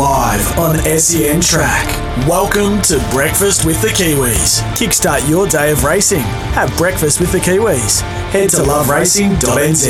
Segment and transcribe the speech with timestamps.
[0.00, 1.86] live on SEN Track.
[2.26, 4.62] Welcome to Breakfast with the Kiwis.
[4.72, 6.22] Kickstart your day of racing.
[6.54, 8.00] Have breakfast with the Kiwis.
[8.30, 9.84] Head to loveracing.nz.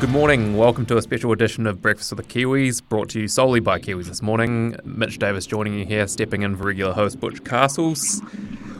[0.00, 0.56] Good morning.
[0.56, 3.80] Welcome to a special edition of Breakfast with the Kiwis, brought to you solely by
[3.80, 4.76] Kiwis this morning.
[4.84, 8.22] Mitch Davis joining you here, stepping in for regular host Butch Castles.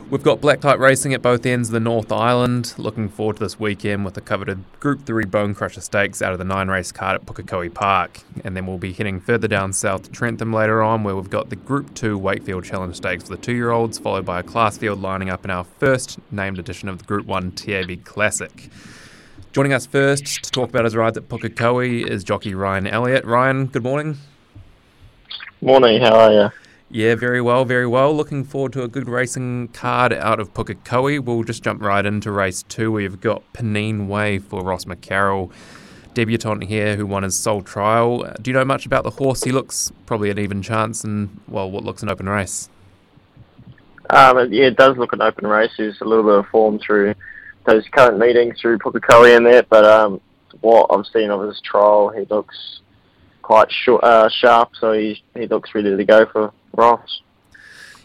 [0.08, 2.74] We've got black type racing at both ends of the North Island.
[2.78, 6.38] Looking forward to this weekend with the coveted Group 3 Bone Crusher Stakes out of
[6.38, 8.20] the nine race card at Pukekohe Park.
[8.44, 11.50] And then we'll be heading further down south to Trentham later on, where we've got
[11.50, 14.78] the Group 2 Wakefield Challenge Stakes for the two year olds, followed by a class
[14.78, 18.70] field lining up in our first named edition of the Group 1 TAB Classic.
[19.52, 23.24] Joining us first to talk about his rides at Pukekohe is jockey Ryan Elliot.
[23.24, 24.18] Ryan, good morning.
[25.60, 26.65] Morning, how are you?
[26.88, 28.14] Yeah, very well, very well.
[28.14, 31.18] Looking forward to a good racing card out of Pukekohe.
[31.18, 32.92] We'll just jump right into race two.
[32.92, 35.50] We've got Panine Way for Ross McCarroll,
[36.14, 38.32] debutant here who won his sole trial.
[38.40, 39.42] Do you know much about the horse?
[39.42, 42.68] He looks probably an even chance in, well, what looks an open race.
[44.08, 45.72] Um, yeah, it does look an open race.
[45.76, 47.16] There's a little bit of form through
[47.64, 50.20] those current meetings through Pukekohe and that, but um,
[50.60, 52.80] what I've seen of his trial, he looks
[53.42, 57.22] quite short, uh, sharp, so he he looks ready to go for Ross.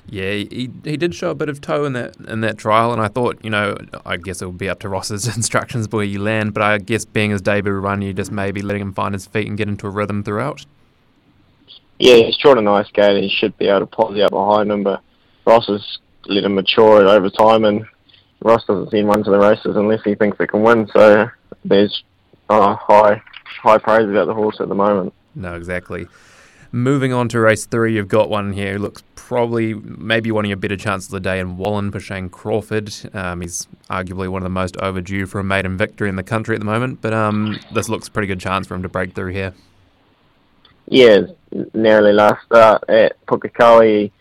[0.09, 3.02] Yeah, he, he did show a bit of toe in that in that trial, and
[3.02, 6.19] I thought, you know, I guess it would be up to Ross's instructions where you
[6.19, 9.28] land, but I guess being his debut run, you just maybe letting him find his
[9.28, 10.66] feet and get into a rhythm throughout.
[12.00, 14.72] Yeah, he's drawn a nice gate, and he should be able to posse up behind
[14.72, 15.02] him, but
[15.45, 17.85] Ross has let him mature it over time, and
[18.41, 20.88] Ross doesn't seem run to the races unless he thinks it can win.
[20.95, 21.30] So
[21.63, 22.03] there's
[22.50, 23.22] uh, high
[23.61, 25.13] high praise about the horse at the moment.
[25.35, 26.08] No, exactly.
[26.73, 30.50] Moving on to race three, you've got one here who looks probably maybe one of
[30.50, 32.94] your better chances of the day in Wallen Shane Crawford.
[33.13, 36.55] Um, he's arguably one of the most overdue for a maiden victory in the country
[36.55, 39.13] at the moment, but um, this looks a pretty good chance for him to break
[39.13, 39.53] through here.
[40.88, 41.22] Yeah,
[41.73, 44.11] narrowly last start at Pukekohe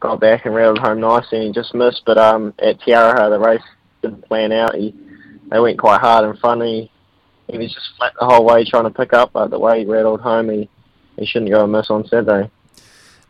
[0.00, 2.02] got back and rattled home nicely and he just missed.
[2.06, 3.62] But um, at Te Aroha, the race
[4.02, 4.74] didn't plan out.
[4.74, 4.94] He
[5.50, 6.62] they went quite hard in front.
[6.62, 6.90] He
[7.48, 9.32] he was just flat the whole way trying to pick up.
[9.32, 10.68] But the way he rattled home, he
[11.20, 12.50] he shouldn't go and miss on Saturday.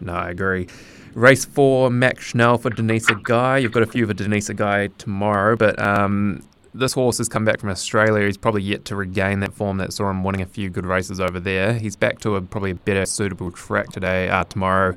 [0.01, 0.69] No, I agree.
[1.13, 3.59] Race four, Max Schnell for Denisa Guy.
[3.59, 6.43] You've got a few for Denisa Guy tomorrow, but um,
[6.73, 8.27] this horse has come back from Australia.
[8.27, 11.21] He's probably yet to regain that form that saw him winning a few good races
[11.21, 11.75] over there.
[11.75, 14.97] He's back to a probably a better suitable track today, uh, tomorrow.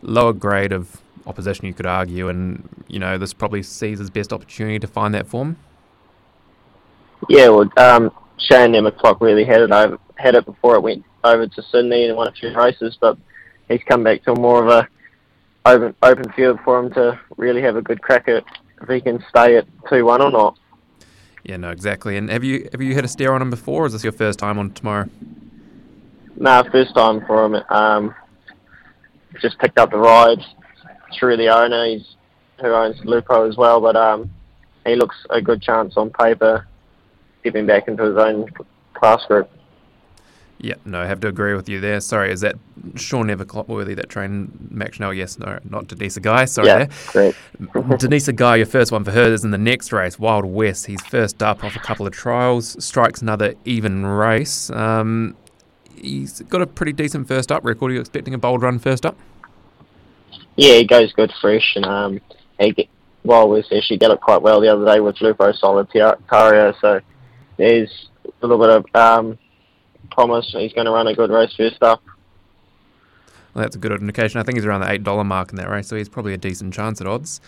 [0.00, 4.32] Lower grade of opposition, you could argue, and you know this probably sees his best
[4.32, 5.56] opportunity to find that form.
[7.28, 11.46] Yeah, well, um, Shane Clock really had it over, had it before it went over
[11.46, 13.16] to Sydney and won a few races, but
[13.68, 14.88] he's come back to more of a
[15.64, 18.44] open open field for him to really have a good crack at
[18.80, 20.58] if he can stay at two one or not.
[21.44, 22.16] Yeah, no, exactly.
[22.16, 24.12] And have you have you had a stare on him before, or is this your
[24.12, 25.08] first time on tomorrow?
[26.36, 27.62] No, nah, first time for him.
[27.68, 28.14] Um,
[29.40, 30.38] just picked up the ride
[31.18, 32.16] through the owner, he's,
[32.60, 34.30] who owns Lupo as well, but um,
[34.86, 36.66] he looks a good chance on paper,
[37.44, 38.46] getting back into his own
[38.94, 39.50] class group.
[40.62, 42.00] Yeah, no, I have to agree with you there.
[42.00, 42.54] Sorry, is that
[42.94, 45.12] Sean Neverclopworthy that trained Max Schnell?
[45.12, 46.44] Yes, no, not Denisa Guy.
[46.44, 46.68] Sorry.
[46.68, 47.34] Yeah, great.
[47.58, 50.86] Denisa Guy, your first one for her is in the next race, Wild West.
[50.86, 54.70] He's first up off a couple of trials, strikes another even race.
[54.70, 55.36] Um,
[55.96, 57.90] he's got a pretty decent first up record.
[57.90, 59.16] Are you expecting a bold run first up?
[60.54, 62.20] Yeah, he goes good fresh, and um,
[62.60, 62.88] he get,
[63.24, 67.00] well was actually got it quite well the other day with Lupo Solitario, so
[67.56, 69.38] there's a little bit of um,
[70.14, 70.46] promise.
[70.52, 72.02] He's going to run a good race first up.
[73.54, 74.40] Well, that's a good indication.
[74.40, 76.38] I think he's around the eight dollar mark in that race, so he's probably a
[76.38, 77.40] decent chance at odds.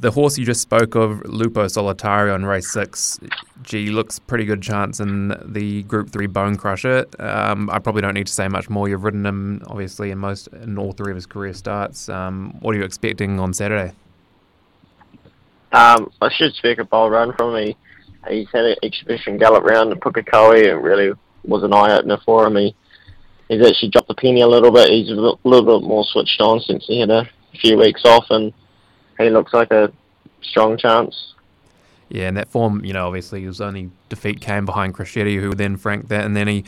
[0.00, 3.20] The horse you just spoke of, Lupo Solitario in race six,
[3.62, 7.06] gee, looks pretty good chance in the Group Three Bone Crusher.
[7.18, 8.88] Um, I probably don't need to say much more.
[8.88, 12.08] You've ridden him obviously in most in all three of his career starts.
[12.08, 13.92] Um, what are you expecting on Saturday?
[15.72, 17.74] Um, I should expect a bold run from him.
[18.28, 20.64] He, he's had an exhibition gallop round the Pukekohe.
[20.64, 21.12] It really
[21.44, 22.56] was an eye opener for him.
[22.56, 22.74] He,
[23.48, 24.90] he's actually dropped the penny a little bit.
[24.90, 27.28] He's a little bit more switched on since he had a
[27.60, 28.52] few weeks off and
[29.18, 29.92] he looks like a
[30.42, 31.34] strong chance.
[32.08, 35.76] Yeah, and that form, you know, obviously his only defeat came behind Crescetti, who then
[35.76, 36.64] franked that, and then he,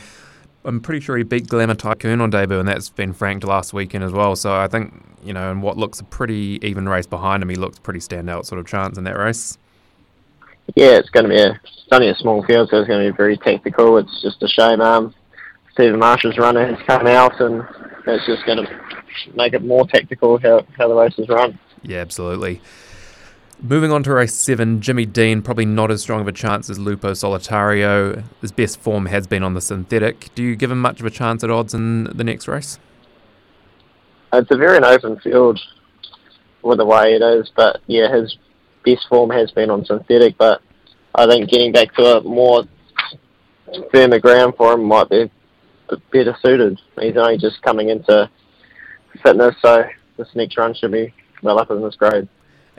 [0.65, 4.03] I'm pretty sure he beat Glamour Tycoon on debut, and that's been franked last weekend
[4.03, 4.35] as well.
[4.35, 4.93] So I think,
[5.23, 8.45] you know, in what looks a pretty even race behind him, he looks pretty standout
[8.45, 9.57] sort of chance in that race.
[10.75, 13.11] Yeah, it's going to be a, it's only a small field, so it's going to
[13.11, 13.97] be very tactical.
[13.97, 15.13] It's just a shame um,
[15.71, 17.63] Stephen Marshall's runner has come out, and
[18.07, 18.79] it's just going to
[19.35, 21.57] make it more tactical how, how the race is run.
[21.83, 22.61] Yeah, absolutely.
[23.61, 26.77] Moving on to race seven, Jimmy Dean, probably not as strong of a chance as
[26.77, 28.23] Lupo Solitario.
[28.41, 30.33] His best form has been on the synthetic.
[30.35, 32.77] Do you give him much of a chance at odds in the next race?
[34.33, 35.59] It's a very open field
[36.61, 38.37] with the way it is, but yeah, his
[38.95, 40.61] best form has been on synthetic, but
[41.13, 42.63] I think getting back to a more
[43.91, 45.29] firmer ground for him might be
[46.11, 46.79] better suited.
[46.99, 48.29] He's only just coming into
[49.23, 49.83] fitness, so
[50.17, 52.27] this next run should be well up in this grade.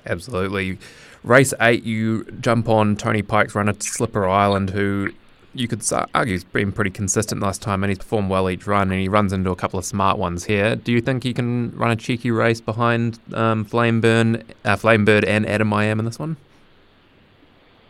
[0.06, 0.78] Absolutely.
[1.22, 5.12] Race eight, you jump on Tony Pike's runner Slipper Island, who
[5.54, 5.82] you could
[6.14, 9.08] argue he's been pretty consistent last time and he's performed well each run and he
[9.08, 10.76] runs into a couple of smart ones here.
[10.76, 15.46] Do you think he can run a cheeky race behind um, Flameburn, uh, Flamebird and
[15.46, 16.36] Adam I Am in this one?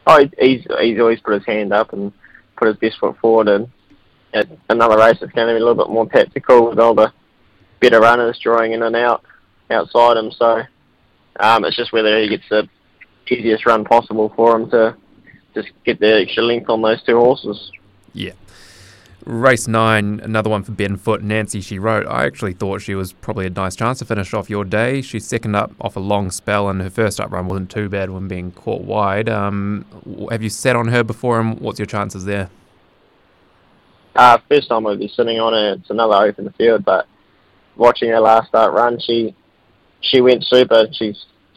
[0.06, 2.12] Oh, he's, he's always put his hand up and
[2.56, 3.70] put his best foot forward and
[4.34, 7.12] at another race it's going to be a little bit more tactical with all the
[7.80, 9.24] better runners drawing in and out
[9.70, 10.30] outside him.
[10.32, 10.62] So
[11.40, 12.68] um, it's just whether he gets the
[13.28, 14.96] easiest run possible for him to
[15.62, 17.72] just get the extra length on those two horses.
[18.12, 18.32] Yeah.
[19.24, 21.22] Race nine, another one for Ben Foot.
[21.22, 24.48] Nancy, she wrote, I actually thought she was probably a nice chance to finish off
[24.48, 25.02] your day.
[25.02, 28.10] She's second up off a long spell, and her first up run wasn't too bad
[28.10, 29.28] when being caught wide.
[29.28, 29.84] Um,
[30.30, 32.48] have you sat on her before, and what's your chances there?
[34.16, 35.74] Uh, first time I'd be sitting on her.
[35.74, 37.06] It's another open field, but
[37.76, 39.34] watching her last start run, she
[40.00, 40.86] she went super.
[40.92, 41.14] She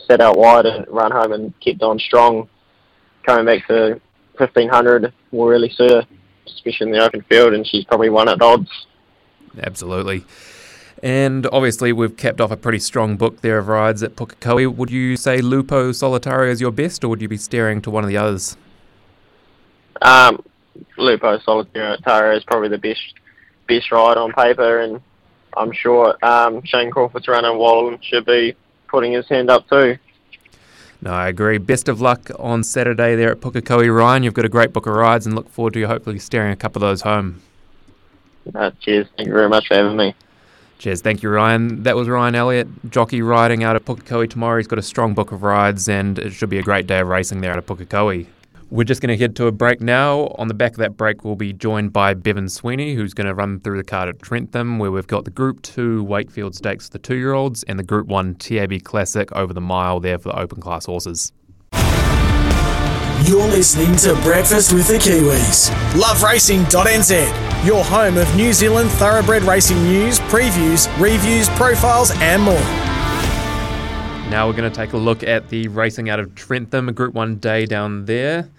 [0.08, 2.50] set out wide and run home and kept on strong.
[3.26, 4.00] Coming back to
[4.38, 6.08] 1500 will really suit her,
[6.48, 8.70] especially in the open field, and she's probably won at odds.
[9.62, 10.26] Absolutely.
[11.04, 14.74] And obviously, we've kept off a pretty strong book there of rides at Pukekohe.
[14.74, 18.04] Would you say Lupo Solitario is your best, or would you be steering to one
[18.04, 18.56] of the others?
[20.02, 20.44] Um,
[20.98, 23.14] Lupo Solitario is probably the best
[23.68, 25.02] best ride on paper, and
[25.56, 28.56] I'm sure um, Shane Crawford's runner Wallen should be
[28.88, 29.98] putting his hand up too.
[31.02, 31.58] No, I agree.
[31.58, 34.22] Best of luck on Saturday there at Pukekohe, Ryan.
[34.24, 36.84] You've got a great book of rides and look forward to hopefully steering a couple
[36.84, 37.42] of those home.
[38.54, 39.08] Uh, cheers.
[39.18, 40.14] Thank you very much for having me.
[40.78, 41.02] Cheers.
[41.02, 41.84] Thank you, Ryan.
[41.84, 44.58] That was Ryan Elliot, jockey riding out at Pukekohe tomorrow.
[44.58, 47.08] He's got a strong book of rides and it should be a great day of
[47.08, 48.28] racing there at Pukekohe.
[48.72, 50.34] We're just going to head to a break now.
[50.38, 53.34] On the back of that break, we'll be joined by Bevan Sweeney, who's going to
[53.34, 56.94] run through the card at Trentham, where we've got the Group 2 Wakefield Stakes for
[56.94, 60.30] the two year olds and the Group 1 TAB Classic over the mile there for
[60.30, 61.34] the open class horses.
[63.26, 65.70] You're listening to Breakfast with the Kiwis.
[65.92, 72.56] LoveRacing.nz, your home of New Zealand thoroughbred racing news, previews, reviews, profiles, and more.
[74.32, 77.14] Now we're going to take a look at the racing out of Trentham, a Group
[77.14, 78.50] 1 day down there.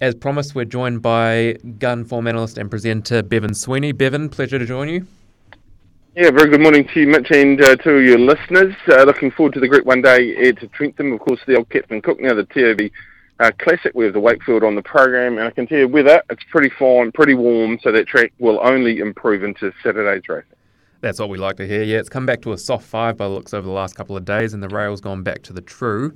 [0.00, 3.90] As promised, we're joined by gun form analyst and presenter Bevan Sweeney.
[3.90, 5.06] Bevan, pleasure to join you.
[6.14, 8.74] Yeah, very good morning to you, Mitch, and uh, to your listeners.
[8.88, 11.12] Uh, looking forward to the Group 1 day at Trentham.
[11.12, 12.90] Of course, the old Captain Cook, now the TAB
[13.40, 13.90] uh, Classic.
[13.92, 16.70] We have the Wakefield on the program, and I can tell you weather, it's pretty
[16.78, 20.52] fine, pretty warm, so that track will only improve into Saturday's racing.
[21.00, 21.82] That's what we like to hear.
[21.82, 24.16] Yeah, it's come back to a soft five by the looks over the last couple
[24.16, 26.12] of days, and the rail's gone back to the true.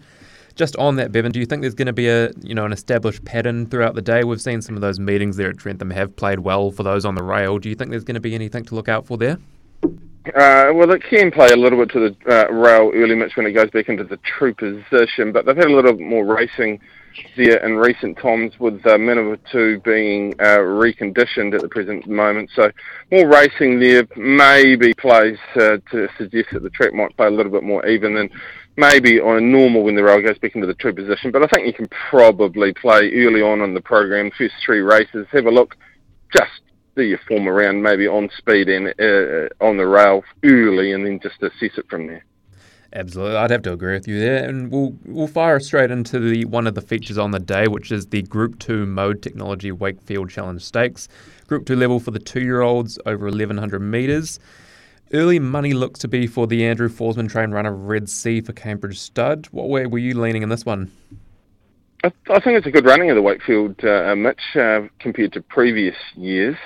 [0.55, 2.73] Just on that, Bevan, do you think there's going to be a you know an
[2.73, 4.25] established pattern throughout the day?
[4.25, 7.15] We've seen some of those meetings there at Trentham have played well for those on
[7.15, 7.59] the rail.
[7.59, 9.39] Do you think there's going to be anything to look out for there?
[9.85, 13.45] Uh, well, it can play a little bit to the uh, rail early match when
[13.45, 16.81] it goes back into the true position, but they've had a little more racing
[17.37, 22.51] there in recent times with uh, 2 being uh, reconditioned at the present moment.
[22.55, 22.71] So
[23.11, 27.53] more racing there maybe plays uh, to suggest that the track might play a little
[27.53, 28.31] bit more even than
[28.77, 31.31] maybe on a normal when the rail goes back into the true position.
[31.31, 35.27] But I think you can probably play early on in the program, first three races,
[35.33, 35.77] have a look,
[36.33, 36.51] just
[36.97, 41.21] do your form around maybe on speed and uh, on the rail early and then
[41.23, 42.25] just assess it from there.
[42.95, 46.45] Absolutely, I'd have to agree with you there, and we'll we'll fire straight into the
[46.45, 50.29] one of the features on the day, which is the Group Two Mode Technology Wakefield
[50.29, 51.09] Challenge Stakes,
[51.47, 54.39] Group Two level for the two-year-olds over 1100 meters.
[55.15, 58.99] Early money looks to be for the Andrew Forsman train runner Red Sea for Cambridge
[58.99, 59.49] Stud.
[59.53, 60.91] What way were you leaning in this one?
[62.05, 65.41] I, I think it's a good running of the Wakefield, uh, Mitch, uh, compared to
[65.43, 66.57] previous years.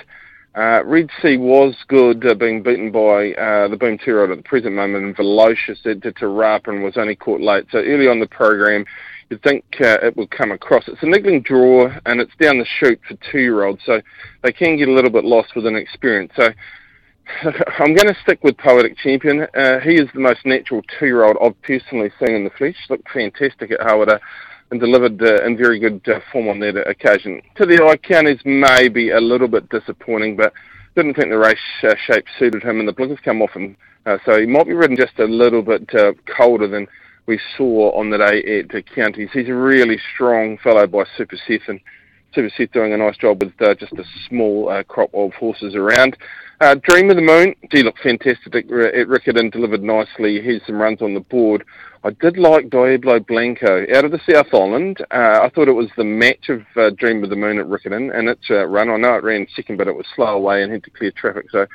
[0.57, 4.41] Uh, Red Sea was good, uh, being beaten by uh, the Boom Two at the
[4.41, 7.65] present moment, and Velocious did to Rap and was only caught late.
[7.71, 8.83] So early on the program,
[9.29, 10.87] you'd think uh, it would come across.
[10.87, 14.01] It's a niggling draw, and it's down the chute for two-year-olds, so
[14.41, 16.31] they can get a little bit lost with inexperience.
[16.35, 16.49] So
[17.43, 19.45] I'm going to stick with Poetic Champion.
[19.55, 22.77] Uh, he is the most natural two-year-old I've personally seen in the flesh.
[22.89, 24.19] Looked fantastic at Hawera
[24.71, 27.41] and delivered uh, in very good uh, form on that occasion.
[27.55, 30.53] To the eye count is maybe a little bit disappointing, but
[30.95, 34.17] didn't think the race uh, shape suited him, and the blinkers come off him, uh,
[34.25, 36.87] so he might be ridden just a little bit uh, colder than
[37.27, 39.29] we saw on the day at uh, Counties.
[39.33, 41.79] He's a really strong fellow by Super Seth, and
[42.33, 45.75] Super Seth doing a nice job with uh, just a small uh, crop of horses
[45.75, 46.17] around.
[46.59, 50.41] Uh, Dream of the Moon, he looked fantastic at Riccarton, delivered nicely.
[50.41, 51.63] Here's some runs on the board.
[52.03, 54.97] I did like Diablo Blanco out of the South Island.
[55.11, 58.17] Uh, I thought it was the match of uh, Dream of the Moon at Riccarton,
[58.17, 58.89] and its uh, run.
[58.89, 61.45] I know it ran second, but it was slow away and had to clear traffic.
[61.51, 61.67] So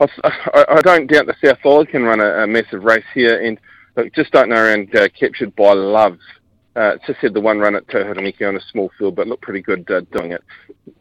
[0.00, 3.58] I, I don't doubt the South Island can run a, a massive race here, and
[3.96, 6.18] look, just don't know around uh, captured by love.
[6.76, 9.60] Uh, just had the one run at Tauherenikau on a small field, but looked pretty
[9.60, 10.42] good uh, doing it.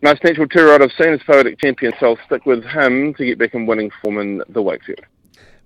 [0.02, 3.26] Most natural two ride I've seen is Poetic Champion, so I'll stick with him to
[3.26, 5.02] get back in winning form in the Wakefield.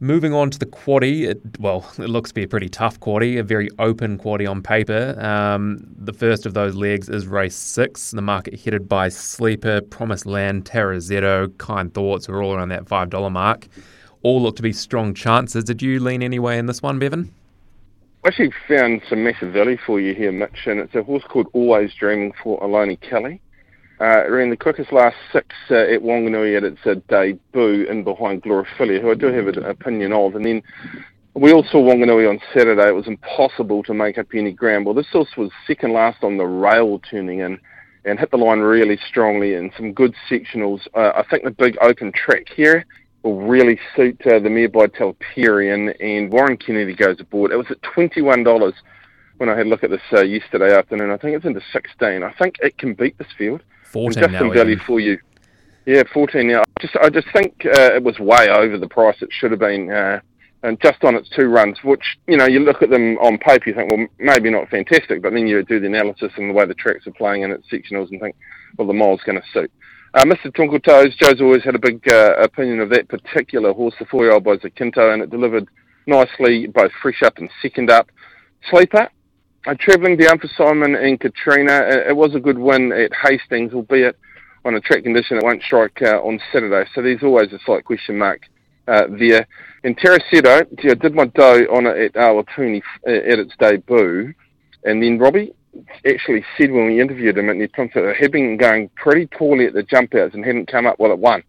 [0.01, 3.39] Moving on to the quaddy, it, well, it looks to be a pretty tough quaddy,
[3.39, 5.17] a very open quaddy on paper.
[5.17, 10.25] Um, the first of those legs is race six, the market headed by Sleeper, Promised
[10.25, 13.69] Land, Terrazetto, Kind Thoughts, are all around that $5 mark.
[14.23, 15.63] All look to be strong chances.
[15.63, 17.33] Did you lean any way in this one, Bevan?
[18.23, 21.47] I actually found some massive value for you here, Mitch, and it's a horse called
[21.51, 23.41] Always Dreaming for Aloni Kelly.
[23.99, 28.41] Uh, ran the quickest last six uh, at Wanganui at its uh, debut in behind
[28.41, 30.35] Glorifillia, who I do have an opinion of.
[30.35, 30.63] And then
[31.33, 32.87] we all saw Wanganui on Saturday.
[32.87, 34.85] It was impossible to make up any ground.
[34.85, 37.59] Well, this horse was second last on the rail turning in
[38.05, 40.87] and hit the line really strongly in some good sectionals.
[40.93, 42.85] Uh, I think the big open track here
[43.23, 47.51] will really suit uh, the mare by Telperion, and Warren Kennedy goes aboard.
[47.51, 48.73] It was at $21
[49.37, 51.09] when I had a look at this uh, yesterday afternoon.
[51.09, 52.23] I think it's into 16.
[52.23, 53.63] I think it can beat this field.
[53.91, 54.51] 14 just now.
[54.51, 55.19] value for you.
[55.85, 56.61] Yeah, 14 now.
[56.61, 59.59] I just, I just think uh, it was way over the price it should have
[59.59, 59.89] been.
[59.89, 60.19] Uh,
[60.63, 63.69] and just on its two runs, which, you know, you look at them on paper,
[63.69, 66.65] you think, well, maybe not fantastic, but then you do the analysis and the way
[66.65, 68.35] the tracks are playing and its sectionals and think,
[68.77, 69.71] well, the mile's going to suit.
[70.13, 70.53] Uh, Mr.
[70.53, 74.43] Twinkle Toes, Joe's always had a big uh, opinion of that particular horse, the four-year-old
[74.43, 75.67] by Zacinto, and it delivered
[76.05, 78.11] nicely, both fresh up and second up.
[78.69, 79.09] Sleeper,
[79.65, 83.73] uh, travelling down for Simon and Katrina, it, it, was a good win at Hastings,
[83.73, 84.15] albeit
[84.65, 86.87] on a track condition it won't strike uh, on Saturday.
[86.93, 88.41] So there's always a slight question mark
[88.87, 89.47] uh, there.
[89.83, 94.33] And Terracedo, I did my dough on it at Awapuni uh, at its debut,
[94.83, 95.55] and then Robbie
[96.05, 99.73] actually said when we interviewed him at Neponto, it had been going pretty poorly at
[99.73, 101.43] the jump outs and hadn't come up well at one.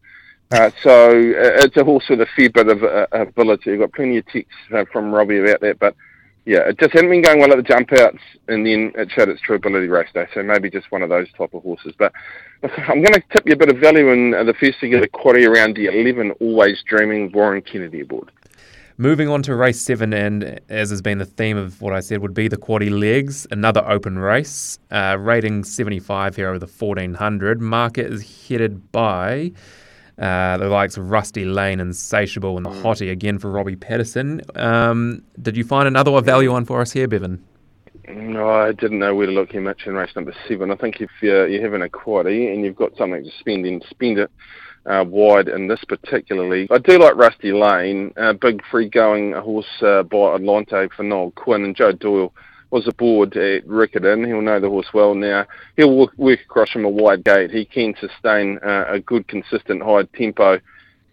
[0.51, 3.73] Uh, so uh, it's a horse with a fair bit of uh, ability.
[3.73, 5.97] I've got plenty of texts uh, from Robbie about that, but
[6.45, 9.31] yeah, it just hadn't been going well at the jump outs, and then it showed
[9.31, 10.27] its true ability race day.
[10.35, 11.95] So maybe just one of those type of horses.
[11.99, 12.13] But
[12.63, 15.03] I'm going to tip you a bit of value in uh, the first to get
[15.03, 18.31] a quaddy around the 11, always dreaming Warren Kennedy aboard.
[18.97, 22.21] Moving on to race seven, and as has been the theme of what I said,
[22.21, 27.61] would be the quaddy legs, another open race, uh, rating 75 here over the 1400.
[27.61, 29.51] Market is headed by
[30.17, 32.83] uh, the likes of Rusty Lane and Satiable and the mm.
[32.83, 34.43] Hottie again for Robbie Patterson.
[34.55, 37.45] Um, did you find another value one for us here, Bevan?
[38.07, 40.71] No, I didn't know where to look here much in race number seven.
[40.71, 43.81] I think if you're, you're having a quaddy and you've got something to spend, then
[43.91, 44.31] spend it
[44.87, 46.69] uh, wide in this particularly.
[46.71, 51.33] I do like Rusty Lane, uh, big free going horse uh, by Atlante for Noel
[51.33, 52.33] Quinn and Joe Doyle
[52.71, 54.27] was aboard at Riccarton.
[54.27, 55.47] He'll know the horse well now.
[55.77, 57.53] He'll work, work across from a wide gate.
[57.53, 60.59] He can sustain uh, a good, consistent high tempo,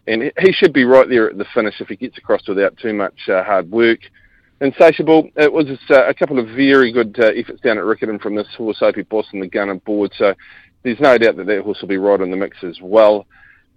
[0.08, 2.94] and he should be right there at the finish if he gets across without too
[2.94, 4.00] much uh, hard work.
[4.60, 8.36] Insatiable, it was uh, a couple of very good uh, efforts down at Riccarton from
[8.36, 10.12] this horse, Opie Bosson the gun aboard.
[10.18, 10.34] So
[10.84, 13.28] there's no doubt that that horse will be right in the mix as well.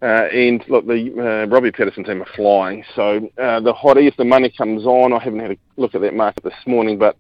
[0.04, 2.84] Uh, and look, the uh, Robbie Patterson team are flying.
[2.94, 6.02] So uh, the hottie, if the money comes on, I haven't had a look at
[6.02, 7.16] that market this morning, but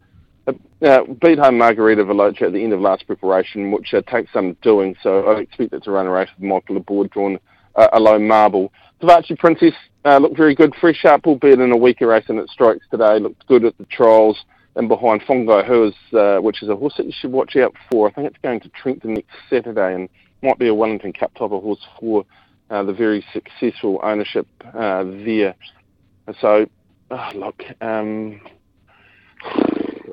[0.46, 4.52] uh, beat home Margarita Veloce at the end of last preparation, which uh, takes some
[4.60, 4.94] doing.
[5.02, 7.38] So I expect it to run a race with Michael aboard drawn
[7.74, 8.70] uh, a low marble.
[9.00, 9.72] Tavachi Princess
[10.04, 13.18] uh, looked very good, fresh up, albeit in a weaker race than it strikes today.
[13.18, 14.44] Looked good at the trials.
[14.76, 17.72] And behind Fongo Who is, uh, which is a horse that you should watch out
[17.90, 18.08] for.
[18.08, 20.08] I think it's going to Trentham next Saturday and
[20.42, 22.26] might be a Wellington Cup type of horse for
[22.74, 25.54] uh, the very successful ownership there.
[26.40, 26.66] So,
[27.10, 28.40] oh, look, um,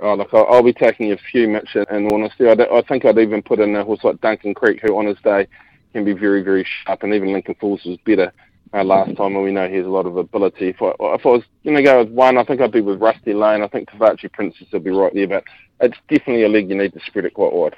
[0.04, 2.48] oh, look, I'll, I'll, be taking a few, Mitch, in honesty.
[2.48, 5.18] I, I think I'd even put in a horse like Duncan Creek, who on his
[5.24, 5.48] day
[5.94, 8.32] can be very, very sharp, and even Lincoln Falls was better
[8.74, 10.70] uh, last time, and we know he has a lot of ability.
[10.70, 13.02] If I, if I was going to go with one, I think I'd be with
[13.02, 13.64] Rusty Lane.
[13.64, 15.44] I think Tavachi Princess will be right there, but
[15.80, 17.76] it's definitely a leg you need to spread it quite wide.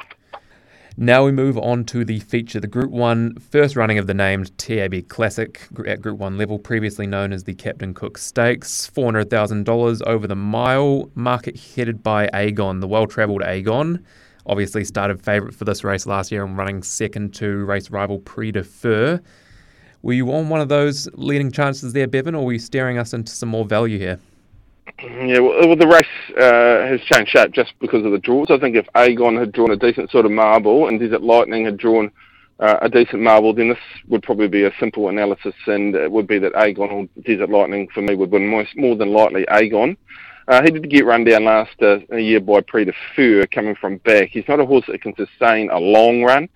[0.95, 4.55] Now we move on to the feature, the Group 1 first running of the named
[4.59, 8.91] TAB Classic at Group 1 level, previously known as the Captain Cook Stakes.
[8.95, 14.05] $400,000 over the mile, market headed by Agon, the well travelled Agon.
[14.45, 18.53] Obviously started favourite for this race last year and running second to race rival Prise
[18.53, 19.19] de Fer.
[20.03, 23.15] Were you on one of those leading chances there, Bevan, or were you steering us
[23.15, 24.19] into some more value here?
[24.99, 28.47] Yeah, well, the race uh, has changed shape just because of the draws.
[28.49, 31.77] I think if Agon had drawn a decent sort of marble and Desert Lightning had
[31.77, 32.11] drawn
[32.59, 36.27] uh, a decent marble, then this would probably be a simple analysis, and it would
[36.27, 39.97] be that Agon or Desert Lightning for me would win more, more than likely Agon.
[40.47, 44.29] Uh, he did get run down last uh, year by Prix de coming from back.
[44.29, 46.47] He's not a horse that can sustain a long run,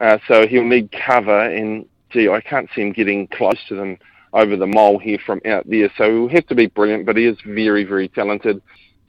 [0.00, 1.48] uh, so he'll need cover.
[1.48, 3.98] And gee, I can't see him getting close to them
[4.32, 5.90] over the mole here from out there.
[5.96, 8.62] So he'll have to be brilliant, but he is very, very talented.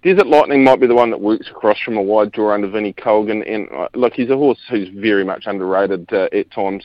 [0.03, 2.93] Desert Lightning might be the one that works across from a wide draw under Vinnie
[2.93, 3.43] Colgan.
[3.43, 6.83] And uh, look, he's a horse who's very much underrated uh, at times.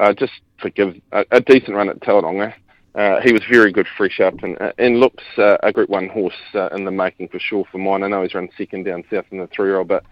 [0.00, 2.52] Uh, just forgive a, a decent run at Tauranga.
[2.96, 6.08] Uh, he was very good fresh up and, uh, and looks uh, a Group 1
[6.08, 8.02] horse uh, in the making for sure for mine.
[8.02, 10.02] I know he's run second down south in the three-year-old, but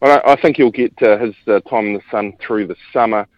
[0.00, 3.28] I, I think he'll get uh, his uh, time in the sun through the summer.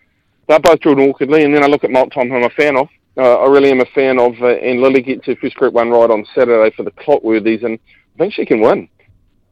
[0.49, 2.77] They're both drawn awkwardly, and then I look at Malt Time, who I'm a fan
[2.77, 2.89] of.
[3.17, 5.91] Uh, I really am a fan of, uh, and Lily gets her first Group 1
[5.91, 7.79] ride on Saturday for the Clotworthies, and
[8.15, 8.89] I think she can win.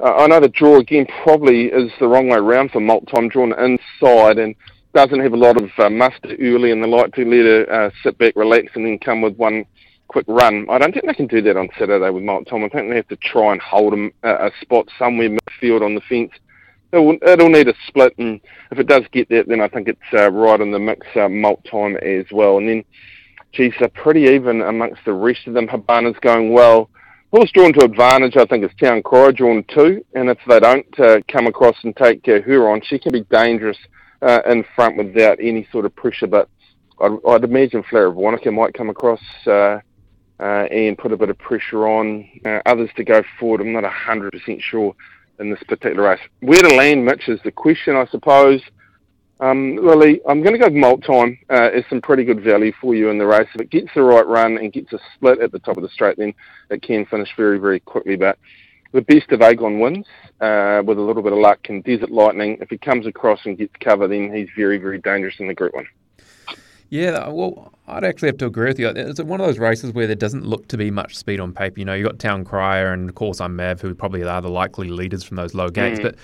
[0.00, 3.28] Uh, I know the draw again probably is the wrong way around for Malt Time,
[3.28, 4.56] drawn inside, and
[4.94, 7.90] doesn't have a lot of uh, muster early and they like to let her uh,
[8.02, 9.64] sit back, relax, and then come with one
[10.08, 10.66] quick run.
[10.68, 12.64] I don't think they can do that on Saturday with Malt Tom.
[12.64, 16.02] I think they have to try and hold uh, a spot somewhere midfield on the
[16.02, 16.32] fence.
[16.92, 18.38] It'll, it'll need a split, and
[18.70, 21.28] if it does get that, then I think it's uh, right in the mix, uh,
[21.28, 22.58] Malt Time as well.
[22.58, 22.84] And then,
[23.52, 25.68] geez, they're pretty even amongst the rest of them.
[25.68, 26.90] Habana's going well.
[27.32, 31.00] Horse drawn to advantage, I think, is Town Cry drawn two, and if they don't
[31.00, 33.78] uh, come across and take uh, her on, she can be dangerous
[34.20, 36.26] uh, in front without any sort of pressure.
[36.26, 36.50] But
[37.00, 39.78] I'd, I'd imagine Flower of Wanaka might come across uh,
[40.40, 43.62] uh, and put a bit of pressure on uh, others to go forward.
[43.62, 44.94] I'm not 100% sure
[45.38, 46.20] in this particular race.
[46.40, 48.60] Where to land, Mitch, is the question, I suppose.
[49.42, 52.94] Um, Lily, I'm going to go Malt Time uh, is some pretty good value for
[52.94, 53.48] you in the race.
[53.56, 55.88] If it gets the right run and gets a split at the top of the
[55.88, 56.32] straight, then
[56.70, 58.14] it can finish very, very quickly.
[58.14, 58.38] But
[58.92, 60.06] the best of Agon wins
[60.40, 61.58] uh, with a little bit of luck.
[61.68, 65.34] And Desert Lightning, if he comes across and gets cover, then he's very, very dangerous
[65.40, 65.88] in the Group 1.
[66.90, 68.90] Yeah, well, I'd actually have to agree with you.
[68.90, 71.80] It's one of those races where there doesn't look to be much speed on paper.
[71.80, 74.50] You know, you've got Town Crier and, of course, I'm Mav, who probably are the
[74.50, 75.98] likely leaders from those low gates.
[75.98, 76.02] Mm.
[76.04, 76.14] But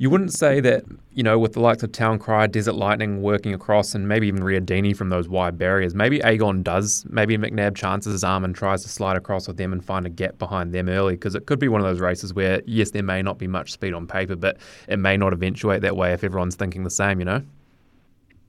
[0.00, 3.52] you wouldn't say that, you know, with the likes of Town Cry, Desert Lightning working
[3.52, 7.04] across, and maybe even Riadini from those wide barriers, maybe Agon does.
[7.08, 10.08] Maybe McNab chances his arm and tries to slide across with them and find a
[10.08, 13.02] gap behind them early because it could be one of those races where, yes, there
[13.02, 16.22] may not be much speed on paper, but it may not eventuate that way if
[16.22, 17.42] everyone's thinking the same, you know?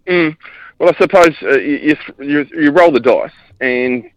[0.06, 0.38] Mm.
[0.78, 4.08] Well, I suppose uh, you, you, you roll the dice, and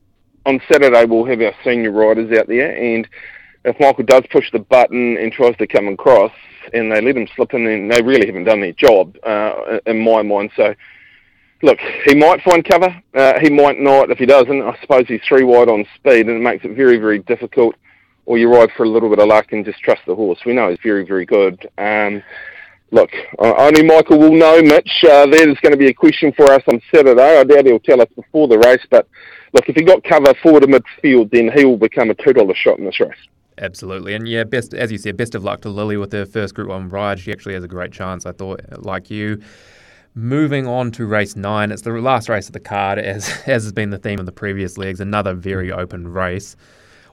[0.45, 3.09] on Saturday we'll have our senior riders out there, and
[3.65, 6.33] if Michael does push the button and tries to come across,
[6.73, 9.99] and they let him slip in, then they really haven't done their job, uh, in
[9.99, 10.51] my mind.
[10.57, 10.75] So,
[11.63, 12.95] look, he might find cover.
[13.15, 14.11] Uh, he might not.
[14.11, 16.99] If he doesn't, I suppose he's three wide on speed, and it makes it very,
[16.99, 17.77] very difficult.
[18.25, 20.39] Or you ride for a little bit of luck and just trust the horse.
[20.47, 21.69] We know he's very, very good.
[21.77, 22.23] Um,
[22.93, 25.03] look, only Michael will know, Mitch.
[25.03, 27.41] Uh, that is going to be a question for us on Saturday.
[27.41, 29.09] I doubt he'll tell us before the race, but
[29.53, 32.79] look, if he got cover forward to midfield, then he will become a $2 shot
[32.79, 33.11] in this race.
[33.59, 36.55] Absolutely, and yeah, best as you said, best of luck to Lily with her first
[36.55, 37.19] Group One ride.
[37.21, 39.43] She actually has a great chance, I thought, like you.
[40.15, 43.73] Moving on to race nine, it's the last race of the card, as as has
[43.73, 45.01] been the theme of the previous legs.
[45.01, 45.77] Another very mm.
[45.77, 46.57] open race,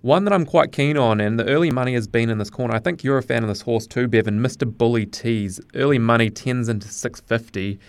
[0.02, 2.74] one that I'm quite keen on, and the early money has been in this corner.
[2.74, 4.40] I think you're a fan of this horse too, Bevan.
[4.42, 4.66] Mr.
[4.66, 7.80] Bully Tees, early money tens into six fifty.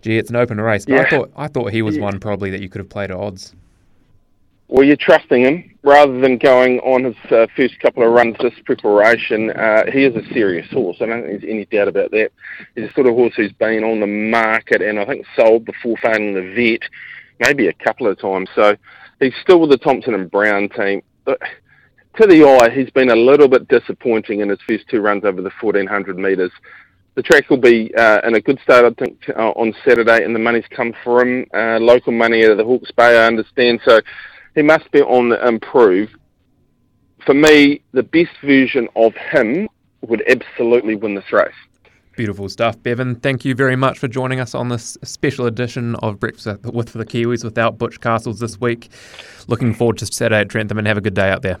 [0.00, 1.02] Gee, it's an open race, but yeah.
[1.02, 2.04] I thought I thought he was yeah.
[2.04, 3.54] one probably that you could have played at odds
[4.68, 8.52] well, you're trusting him rather than going on his uh, first couple of runs this
[8.66, 9.50] preparation.
[9.50, 10.98] Uh, he is a serious horse.
[11.00, 12.30] I don't think there's any doubt about that.
[12.74, 15.96] He's a sort of horse who's been on the market and I think sold before
[16.02, 16.82] failing the vet,
[17.40, 18.50] maybe a couple of times.
[18.54, 18.76] So
[19.20, 21.02] he's still with the Thompson and Brown team.
[21.24, 21.40] But
[22.20, 25.40] to the eye, he's been a little bit disappointing in his first two runs over
[25.40, 26.52] the 1400 metres.
[27.14, 30.34] The track will be uh, in a good state, I think, uh, on Saturday, and
[30.34, 31.46] the money's come for him.
[31.54, 33.80] Uh, local money out of the Hawke's Bay, I understand.
[33.84, 34.00] So
[34.58, 36.10] he must be on the improve.
[37.24, 39.68] For me, the best version of him
[40.00, 41.52] would absolutely win this race.
[42.16, 43.14] Beautiful stuff, Bevan.
[43.14, 47.04] Thank you very much for joining us on this special edition of Breakfast with the
[47.04, 48.88] Kiwis without Butch Castles this week.
[49.46, 51.58] Looking forward to Saturday at Trentham and have a good day out there.